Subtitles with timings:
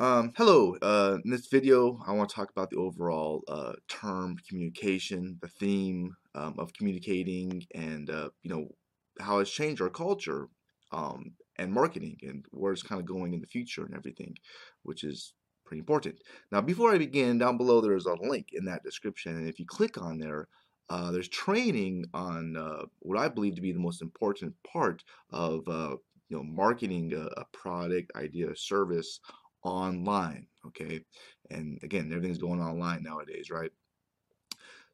[0.00, 4.36] Um, hello, uh, in this video I want to talk about the overall uh, term
[4.48, 8.68] communication, the theme um, of communicating and uh, you know
[9.18, 10.50] how it's changed our culture
[10.92, 14.36] um, and marketing and where it's kind of going in the future and everything,
[14.84, 15.34] which is
[15.66, 16.20] pretty important.
[16.52, 19.58] Now before I begin, down below there is a link in that description and if
[19.58, 20.46] you click on there,
[20.90, 25.02] uh, there's training on uh, what I believe to be the most important part
[25.32, 25.96] of uh,
[26.28, 29.18] you know marketing a, a product, idea, service
[29.62, 31.00] online okay?
[31.50, 33.70] And again everything's going online nowadays right?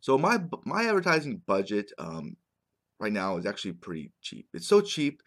[0.01, 2.37] So my my advertising budget um,
[3.01, 4.49] right now is actually pretty cheap.
[4.53, 5.23] It's so cheap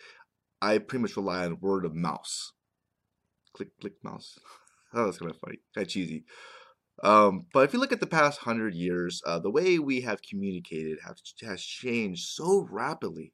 [0.62, 2.54] I pretty much rely on word of mouse.
[3.54, 4.38] Click click mouse.
[4.94, 6.24] Oh that's kind of funny kind of cheesy.
[7.04, 10.22] Um, but if you look at the past hundred years uh, the way we have
[10.22, 11.00] communicated
[11.42, 13.34] has changed so rapidly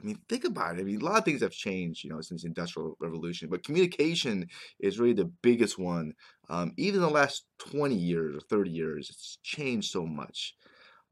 [0.00, 0.80] I mean, think about it.
[0.80, 3.64] I mean, a lot of things have changed, you know, since the Industrial Revolution, but
[3.64, 4.46] communication
[4.78, 6.14] is really the biggest one.
[6.48, 10.54] Um, even in the last 20 years or 30 years, it's changed so much.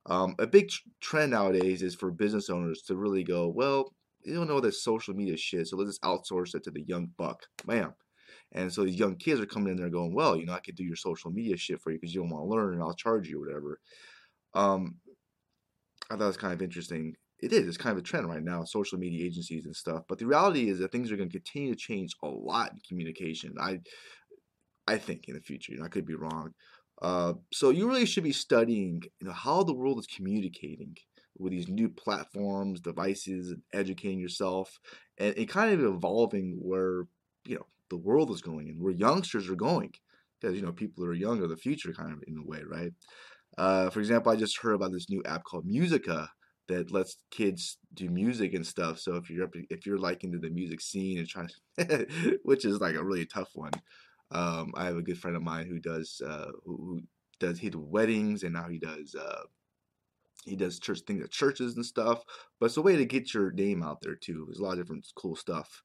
[0.06, 3.92] Um, a big trend nowadays is for business owners to really go, well,
[4.24, 7.10] you don't know this social media shit, so let's just outsource it to the young
[7.18, 7.42] buck.
[7.66, 7.94] Bam.
[8.52, 10.76] And so these young kids are coming in there going, well, you know, I could
[10.76, 12.94] do your social media shit for you because you don't want to learn and I'll
[12.94, 13.80] charge you whatever.
[14.54, 14.96] Um,
[16.10, 17.66] I thought it was kind of interesting it is.
[17.68, 20.02] It's kind of a trend right now, social media agencies and stuff.
[20.08, 22.78] But the reality is that things are going to continue to change a lot in
[22.88, 23.54] communication.
[23.60, 23.80] I,
[24.86, 25.72] I think in the future.
[25.72, 26.52] You know, I could be wrong.
[27.00, 30.96] Uh, so you really should be studying, you know, how the world is communicating
[31.38, 34.76] with these new platforms, devices, and educating yourself,
[35.18, 37.04] and, and kind of evolving where
[37.44, 39.92] you know the world is going and where youngsters are going,
[40.40, 42.92] because you know people are young are the future, kind of in a way, right?
[43.56, 46.28] Uh, for example, I just heard about this new app called Musica
[46.68, 48.98] that lets kids do music and stuff.
[48.98, 52.80] So if you're if you're like into the music scene and trying, to, which is
[52.80, 53.72] like a really tough one.
[54.30, 57.00] Um, I have a good friend of mine who does uh, who,
[57.40, 59.42] does he weddings and now he does uh,
[60.44, 62.22] he does church things at churches and stuff.
[62.60, 64.44] But it's a way to get your name out there too.
[64.46, 65.82] There's a lot of different cool stuff.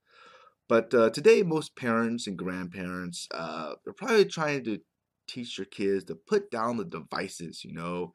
[0.67, 4.79] But uh, today, most parents and grandparents uh, are probably trying to
[5.27, 8.13] teach their kids to put down the devices, you know,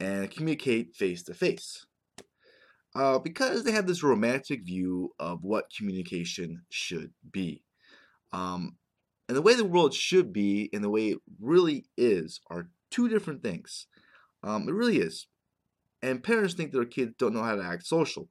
[0.00, 1.86] and communicate face to face
[2.94, 7.62] uh, because they have this romantic view of what communication should be.
[8.32, 8.76] Um,
[9.28, 13.08] and the way the world should be and the way it really is are two
[13.08, 13.86] different things.
[14.42, 15.26] Um, it really is.
[16.02, 18.28] And parents think their kids don't know how to act social.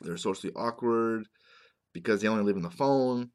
[0.00, 1.26] They're socially awkward
[1.92, 3.30] because they only live in the phone.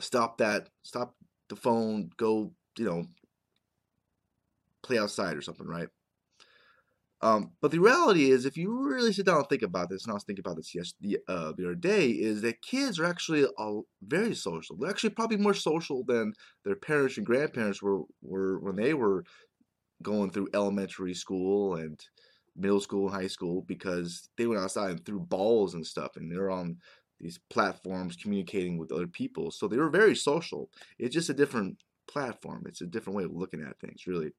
[0.00, 0.68] Stop that.
[0.82, 1.14] Stop
[1.48, 2.10] the phone.
[2.16, 3.04] Go, you know,
[4.82, 5.88] play outside or something, right?
[7.20, 10.12] Um, but the reality is, if you really sit down and think about this, and
[10.12, 13.44] I was thinking about this yesterday, uh, the other day, is that kids are actually
[13.58, 14.76] all very social.
[14.76, 16.34] They're actually probably more social than
[16.64, 19.24] their parents and grandparents were, were when they were
[20.02, 22.00] going through elementary school and
[22.54, 26.30] middle school and high school because they went outside and threw balls and stuff, and
[26.30, 26.76] they're on
[27.20, 29.50] these platforms communicating with other people.
[29.50, 30.70] So they were very social.
[31.00, 32.62] It's just a different platform.
[32.66, 34.30] It's a different way of looking at things, really.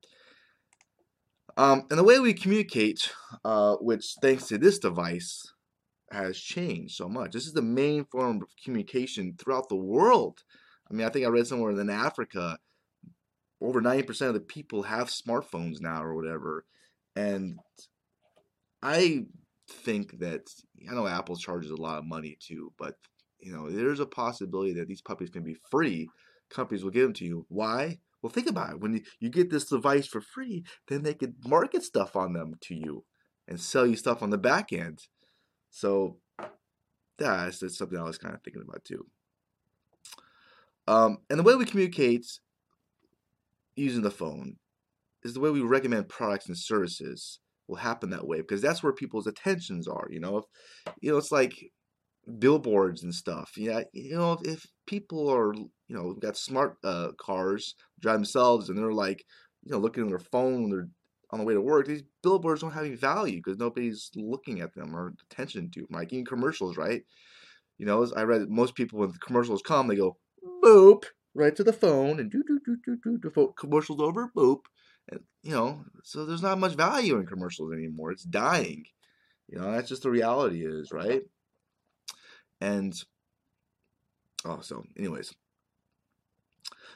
[1.58, 3.12] Um, and the way we communicate,
[3.44, 5.54] uh, which thanks to this device,
[6.12, 7.32] has changed so much.
[7.32, 10.44] This is the main form of communication throughout the world.
[10.90, 12.58] I mean, I think I read somewhere in Africa,
[13.62, 16.66] over 90% of the people have smartphones now or whatever.
[17.16, 17.60] And
[18.82, 19.26] I
[19.70, 20.50] think that,
[20.90, 22.96] I know Apple charges a lot of money too, but,
[23.40, 26.10] you know, there's a possibility that these puppies can be free.
[26.50, 27.46] Companies will give them to you.
[27.50, 28.00] Why?
[28.22, 28.80] Well, think about it.
[28.82, 32.76] When you get this device for free, then they could market stuff on them to
[32.76, 33.06] you
[33.48, 35.04] and sell you stuff on the back end.
[35.70, 36.18] So,
[37.18, 39.06] that's, that's something I was kind of thinking about too.
[40.88, 42.26] Um, and the way we communicate
[43.76, 44.58] using the phone
[45.24, 48.94] is the way we recommend products and services will happen that way because that's where
[48.94, 50.08] people's attentions are.
[50.10, 50.46] You know, if
[51.02, 51.72] you know, it's like
[52.38, 53.52] billboards and stuff.
[53.58, 58.78] Yeah, you know, if people are, you know, got smart uh, cars, drive themselves, and
[58.78, 59.24] they're like,
[59.64, 60.88] you know, looking at their phone, they're
[61.32, 61.88] on the way to work.
[61.88, 65.90] These billboards don't have any value because nobody's looking at them or attention to them.
[65.92, 67.04] Like even commercials, right?
[67.78, 70.18] You know, I read most people when the commercials come, they go
[70.64, 71.04] boop
[71.36, 73.20] right to the phone and do do do do do.
[73.22, 74.62] The commercials over, boop,
[75.10, 78.12] and you know, so there's not much value in commercials anymore.
[78.12, 78.86] It's dying.
[79.48, 81.22] You know, that's just the reality is, right?
[82.62, 82.94] And
[84.46, 85.34] oh, so anyways,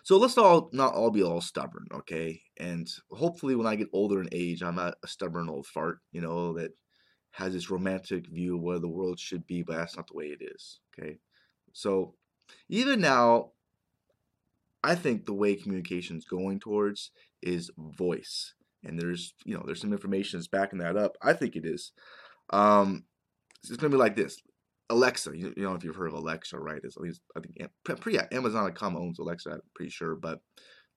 [0.03, 2.41] so let's all not all be all stubborn, okay?
[2.59, 6.21] And hopefully, when I get older in age, I'm not a stubborn old fart, you
[6.21, 6.71] know, that
[7.31, 10.25] has this romantic view of where the world should be, but that's not the way
[10.25, 11.17] it is, okay?
[11.71, 12.15] So
[12.69, 13.51] even now,
[14.83, 17.11] I think the way communication is going towards
[17.41, 21.17] is voice, and there's you know there's some information that's backing that up.
[21.21, 21.93] I think it is.
[22.49, 23.05] Um,
[23.63, 24.41] it's gonna be like this.
[24.89, 26.81] Alexa, you, you know if you've heard of Alexa, right?
[26.83, 27.57] It's at least I think
[28.01, 29.51] pretty Amazon.com owns Alexa.
[29.51, 30.39] I'm pretty sure, but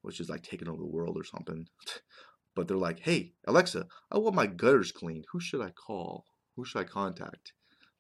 [0.02, 1.66] which is like taking over the world or something.
[2.56, 5.26] but they're like, hey Alexa, I want my gutters cleaned.
[5.32, 6.24] Who should I call?
[6.56, 7.52] Who should I contact?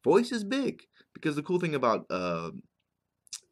[0.04, 0.82] Voice is big
[1.14, 2.50] because the cool thing about uh,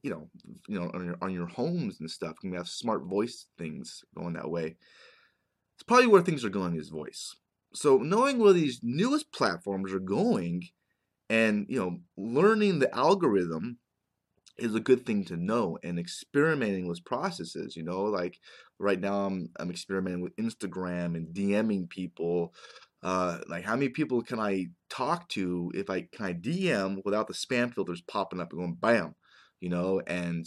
[0.02, 0.28] you know,
[0.68, 4.34] you know, on your on your homes and stuff, you have smart voice things going
[4.34, 4.76] that way.
[5.76, 7.34] It's probably where things are going is voice.
[7.72, 10.68] So knowing where these newest platforms are going,
[11.28, 13.78] and you know, learning the algorithm
[14.56, 18.38] is a good thing to know and experimenting with processes you know like
[18.78, 22.54] right now i'm i'm experimenting with instagram and dming people
[23.02, 27.26] uh, like how many people can i talk to if i can i dm without
[27.26, 29.16] the spam filters popping up and going bam
[29.64, 30.46] you know, and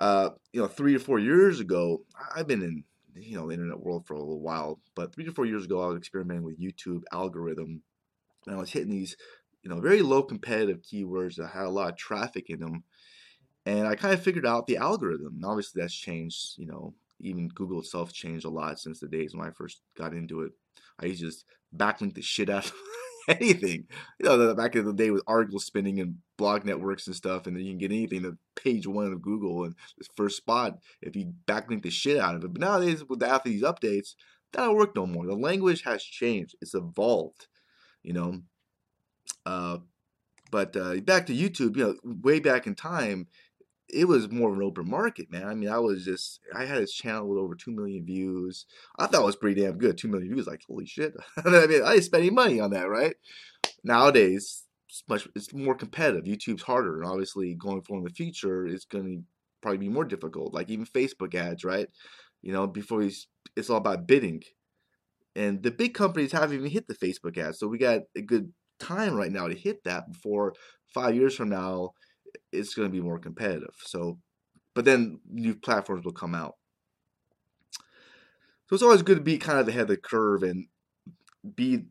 [0.00, 2.02] uh, you know, three or four years ago,
[2.34, 2.84] I've been in
[3.14, 5.82] you know the internet world for a little while, but three to four years ago,
[5.82, 7.82] I was experimenting with YouTube algorithm,
[8.46, 9.18] and I was hitting these
[9.66, 12.84] you know very low competitive keywords that had a lot of traffic in them,
[13.64, 15.34] and I kind of figured out the algorithm.
[15.34, 16.56] And obviously, that's changed.
[16.56, 20.14] You know, even Google itself changed a lot since the days when I first got
[20.14, 20.52] into it.
[21.00, 21.46] I used to just
[21.76, 22.74] backlink the shit out of
[23.28, 23.88] anything.
[24.20, 27.56] You know, back in the day with article spinning and blog networks and stuff, and
[27.56, 31.16] then you can get anything to page one of Google and this first spot if
[31.16, 32.52] you backlink the shit out of it.
[32.52, 34.14] But nowadays, with after these updates,
[34.52, 35.26] that don't work no more.
[35.26, 36.54] The language has changed.
[36.60, 37.48] It's evolved.
[38.04, 38.42] You know.
[39.46, 39.78] Uh,
[40.50, 43.28] but uh, back to YouTube, you know, way back in time,
[43.88, 45.46] it was more of an open market, man.
[45.46, 48.66] I mean, I was just I had this channel with over two million views.
[48.98, 49.96] I thought it was pretty damn good.
[49.96, 51.14] Two million views, like holy shit.
[51.44, 53.14] I mean, I didn't spend any money on that, right?
[53.84, 56.24] Nowadays, it's much it's more competitive.
[56.24, 59.22] YouTube's harder, and obviously going forward in the future, it's going to
[59.62, 60.52] probably be more difficult.
[60.52, 61.88] Like even Facebook ads, right?
[62.42, 64.42] You know, before it's all about bidding,
[65.36, 67.60] and the big companies haven't even hit the Facebook ads.
[67.60, 70.54] So we got a good time right now to hit that before
[70.92, 71.90] five years from now
[72.52, 73.74] it's going to be more competitive.
[73.84, 74.18] So,
[74.74, 76.56] but then new platforms will come out.
[78.68, 80.66] So it's always good to be kind of ahead of the curve and
[81.54, 81.84] be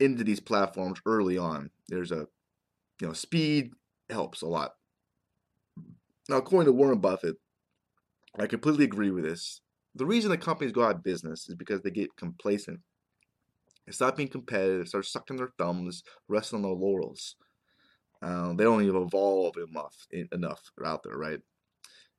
[0.00, 1.70] into these platforms early on.
[1.88, 2.26] There's a,
[3.00, 3.70] you know, speed
[4.10, 4.72] helps a lot.
[6.28, 7.36] Now, according to Warren Buffett,
[8.38, 9.60] I completely agree with this.
[9.94, 12.80] The reason the companies go out of business is because they get complacent.
[13.88, 17.36] They stop being competitive, start sucking their thumbs, resting on their laurels.
[18.20, 21.40] Um, they don't even evolve enough enough out there, right?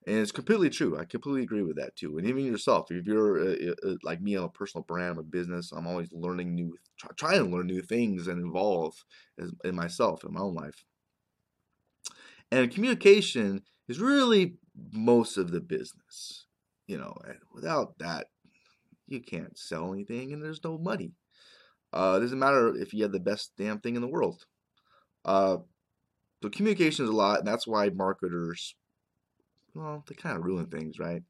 [0.07, 0.97] And it's completely true.
[0.97, 2.17] I completely agree with that too.
[2.17, 5.23] And even yourself, if you're uh, uh, like me, I'm a personal brand, I'm a
[5.23, 5.71] business.
[5.71, 8.95] I'm always learning new, try, trying to learn new things and evolve
[9.39, 10.85] as, in myself in my own life.
[12.51, 14.55] And communication is really
[14.91, 16.47] most of the business.
[16.87, 17.15] You know,
[17.53, 18.29] without that,
[19.05, 21.13] you can't sell anything, and there's no money.
[21.91, 24.45] Uh, it doesn't matter if you have the best damn thing in the world.
[25.25, 25.57] Uh,
[26.41, 28.75] so communication is a lot, and that's why marketers,
[29.73, 31.23] well, they kind of ruin things, right?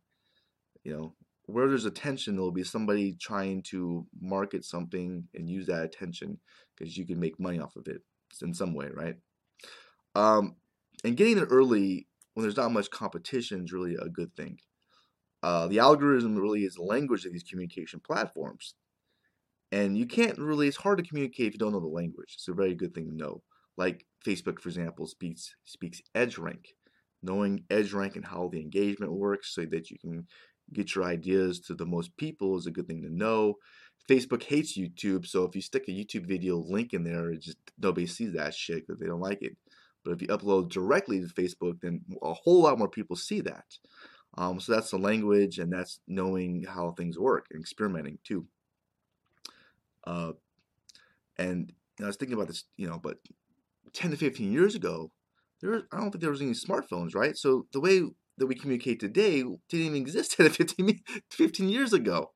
[0.83, 1.15] You know,
[1.45, 6.39] where there's attention, there'll be somebody trying to market something and use that attention
[6.77, 8.01] because you can make money off of it
[8.41, 9.15] in some way, right?
[10.15, 10.55] Um,
[11.03, 14.59] and getting it early when there's not much competition is really a good thing.
[15.41, 18.75] Uh, the algorithm really is the language of these communication platforms.
[19.71, 22.33] And you can't really, it's hard to communicate if you don't know the language.
[22.33, 23.43] It's a very good thing to know.
[23.77, 26.65] Like Facebook, for example, speaks speaks EdgeRank.
[27.21, 30.25] Knowing EdgeRank and how the engagement works so that you can
[30.73, 33.55] get your ideas to the most people is a good thing to know.
[34.09, 38.07] Facebook hates YouTube, so if you stick a YouTube video link in there, just nobody
[38.07, 39.55] sees that shit because they don't like it.
[40.03, 43.65] But if you upload directly to Facebook, then a whole lot more people see that.
[44.37, 48.47] Um, so that's the language, and that's knowing how things work and experimenting too.
[50.05, 50.33] Uh,
[51.37, 53.17] and I was thinking about this, you know, but
[53.93, 55.11] 10 to 15 years ago,
[55.61, 57.35] there I don't think there was any smartphones, right?
[57.35, 58.01] So the way
[58.37, 60.99] that we communicate today didn't even exist 10 to 15,
[61.31, 62.31] 15 years ago.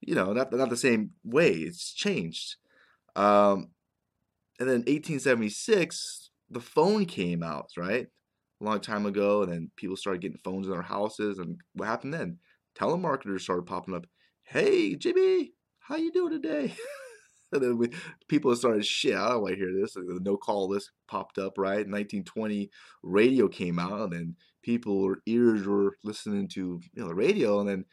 [0.00, 1.52] You know, not, not the same way.
[1.52, 2.56] It's changed.
[3.14, 3.68] Um,
[4.58, 8.06] and then 1876, the phone came out, right?
[8.60, 11.38] A long time ago, and then people started getting phones in their houses.
[11.38, 12.38] And what happened then?
[12.78, 14.06] Telemarketers started popping up.
[14.44, 15.52] Hey, Jimmy,
[15.88, 16.74] how you doing today?
[17.52, 17.90] and then we,
[18.28, 19.14] people started shit.
[19.14, 19.94] I don't want to hear this.
[19.94, 21.86] The no call list popped up, right?
[21.86, 22.70] 1920,
[23.02, 27.68] radio came out, and then people ears were listening to you know the radio, and
[27.68, 27.84] then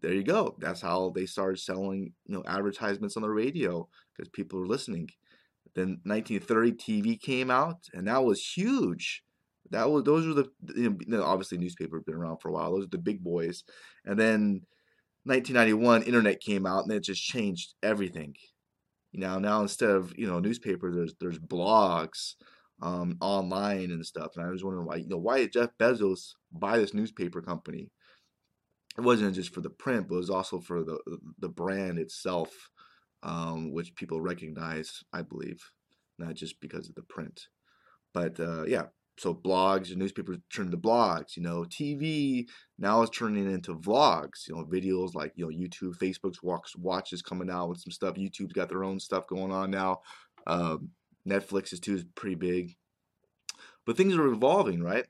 [0.00, 0.56] there you go.
[0.58, 5.10] That's how they started selling you know advertisements on the radio because people were listening.
[5.74, 9.22] Then 1930, TV came out, and that was huge.
[9.70, 12.72] That was those were the you know, obviously newspaper have been around for a while.
[12.72, 13.64] Those are the big boys,
[14.06, 14.62] and then
[15.24, 18.34] 1991, internet came out, and it just changed everything.
[19.12, 22.34] You know, now instead of you know newspaper, there's there's blogs
[22.82, 24.32] um, online and stuff.
[24.36, 27.90] And I was wondering why you know why did Jeff Bezos buy this newspaper company?
[28.98, 30.98] It wasn't just for the print, but it was also for the
[31.38, 32.50] the brand itself,
[33.22, 35.62] um, which people recognize, I believe,
[36.18, 37.48] not just because of the print.
[38.12, 38.86] But uh, yeah,
[39.16, 41.36] so blogs and newspapers turned to blogs.
[41.36, 44.48] You know, TV now is turning into vlogs.
[44.48, 48.16] You know, videos like you know YouTube, Facebook's watch watches coming out with some stuff.
[48.16, 50.00] YouTube's got their own stuff going on now.
[50.46, 50.90] Um,
[51.28, 52.76] Netflix is too is pretty big,
[53.86, 55.06] but things are evolving, right?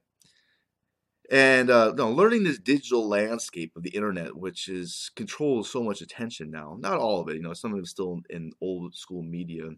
[1.30, 6.02] And uh, no, learning this digital landscape of the internet, which is controls so much
[6.02, 6.76] attention now.
[6.78, 7.54] Not all of it, you know.
[7.54, 9.70] Some of it's still in old school media.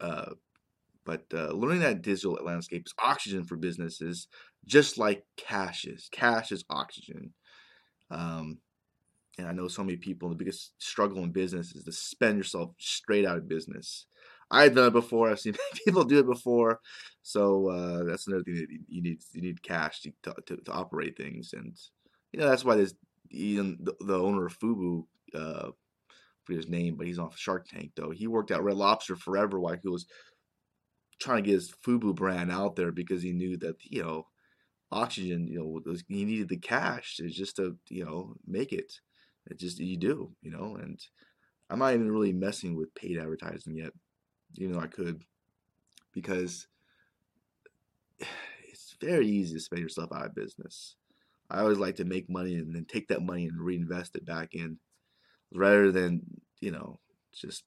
[0.00, 0.32] Uh,
[1.06, 4.26] but uh, learning that digital landscape is oxygen for businesses,
[4.66, 6.08] just like cash is.
[6.12, 7.32] Cash is oxygen.
[8.10, 8.58] Um,
[9.38, 12.72] and I know so many people, the biggest struggle in business is to spend yourself
[12.78, 14.06] straight out of business.
[14.50, 15.30] I've done it before.
[15.30, 16.80] I've seen people do it before.
[17.22, 19.18] So uh, that's another thing that you need.
[19.32, 20.12] You need cash to,
[20.46, 21.76] to, to operate things, and
[22.32, 22.94] you know that's why there's
[23.30, 25.04] even the, the owner of Fubu.
[25.34, 25.70] Uh,
[26.48, 28.10] his name, but he's on Shark Tank though.
[28.10, 30.06] He worked at Red Lobster forever while he was
[31.18, 34.26] trying to get his Fubu brand out there because he knew that you know
[34.92, 39.00] oxygen, you know, was, he needed the cash to just to you know make it.
[39.48, 41.00] It just you do, you know, and
[41.70, 43.92] I'm not even really messing with paid advertising yet,
[44.56, 45.22] even though I could,
[46.12, 46.66] because
[48.68, 50.96] it's very easy to spend yourself out of business.
[51.48, 54.54] I always like to make money and then take that money and reinvest it back
[54.54, 54.78] in,
[55.54, 56.22] rather than
[56.60, 56.98] you know
[57.32, 57.64] just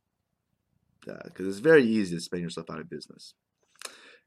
[1.05, 3.33] because uh, it's very easy to spend yourself out of business.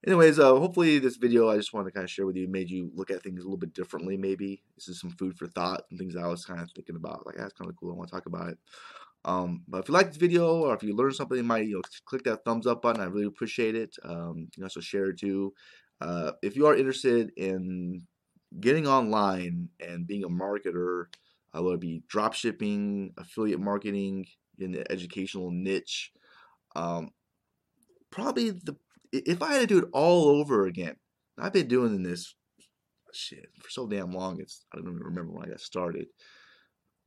[0.04, 2.68] Anyways, uh, hopefully this video I just wanted to kind of share with you made
[2.68, 4.16] you look at things a little bit differently.
[4.16, 7.24] Maybe this is some food for thought and things I was kind of thinking about.
[7.24, 7.92] Like that's kind of cool.
[7.92, 8.58] I want to talk about it.
[9.24, 11.74] Um, but if you like this video or if you learned something, you might you
[11.74, 13.00] know click that thumbs up button.
[13.00, 13.94] I really appreciate it.
[14.02, 15.54] Um, you can also share it too.
[16.00, 18.02] Uh, if you are interested in
[18.58, 21.04] getting online and being a marketer,
[21.54, 24.26] uh, whether it be drop shipping, affiliate marketing
[24.58, 26.10] in the educational niche,
[26.76, 27.10] um,
[28.10, 28.76] probably the
[29.12, 30.96] if I had to do it all over again,
[31.38, 32.34] I've been doing this
[33.12, 34.40] shit for so damn long.
[34.40, 36.06] It's I don't even remember when I got started.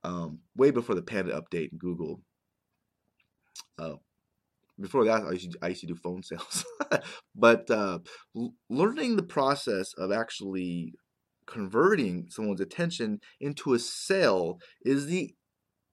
[0.03, 2.21] Um, way before the Panda update in Google.
[3.79, 3.95] Uh,
[4.79, 6.63] before that, I used to, I used to do phone sales.
[7.35, 7.99] but uh,
[8.69, 10.93] learning the process of actually
[11.47, 15.33] converting someone's attention into a sale is the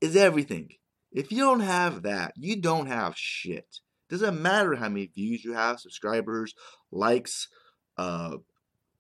[0.01, 0.69] is everything.
[1.13, 3.81] If you don't have that, you don't have shit.
[4.09, 6.55] Doesn't matter how many views you have, subscribers,
[6.91, 7.49] likes,
[7.97, 8.37] uh,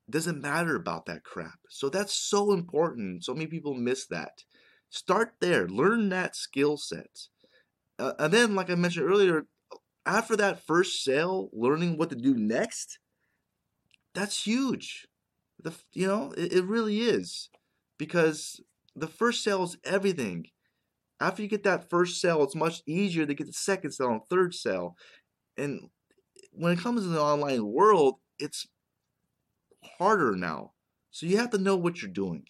[0.09, 1.59] doesn't matter about that crap.
[1.69, 3.25] So that's so important.
[3.25, 4.45] So many people miss that.
[4.91, 7.29] Start there, learn that skill set.
[7.99, 9.47] Uh, and then, like I mentioned earlier,
[10.05, 12.99] after that first sale, learning what to do next,
[14.15, 15.07] that's huge.
[15.63, 17.49] The, you know, it, it really is.
[17.99, 18.61] Because
[18.97, 20.47] the first sale is everything.
[21.23, 24.27] After you get that first sale, it's much easier to get the second sale and
[24.29, 24.97] third sale.
[25.57, 25.89] And
[26.51, 28.67] when it comes to the online world, it's
[29.99, 30.73] harder now.
[31.13, 32.43] So you have to know what you're doing.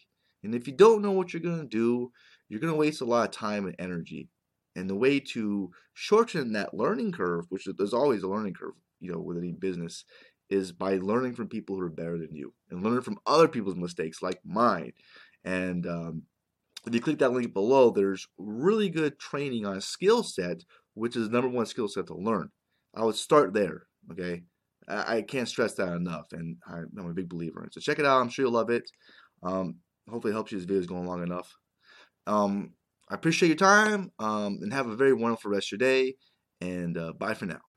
[0.42, 2.12] And if you don't know what you're going to do,
[2.48, 4.30] you're going to waste a lot of time and energy.
[4.74, 9.12] And the way to shorten that learning curve, which there's always a learning curve, you
[9.12, 10.04] know, with any business,
[10.48, 13.76] is by learning from people who are better than you and learning from other people's
[13.76, 14.92] mistakes like mine.
[15.44, 16.22] And um,
[16.86, 21.16] if you click that link below, there's really good training on a skill set, which
[21.16, 22.48] is the number one skill set to learn.
[22.94, 24.42] I would start there, okay?
[24.88, 27.74] I, I can't stress that enough, and I, am a big believer in it.
[27.74, 28.20] So check it out.
[28.20, 28.90] I'm sure you'll love it.
[29.42, 29.76] Um,
[30.08, 30.58] hopefully it helps you.
[30.58, 31.52] This video is going long enough.
[32.26, 32.72] Um,
[33.08, 36.14] I appreciate your time, um, and have a very wonderful rest of your day,
[36.60, 37.71] and uh, bye for now.